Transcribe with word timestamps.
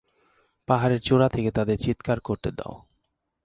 পাহাড়ের 0.67 1.01
চূড়া 1.01 1.27
থেকে 1.29 1.49
তাদের 1.51 1.77
চিৎকার 1.77 2.17
করতে 2.19 2.49
দাও। 2.51 2.73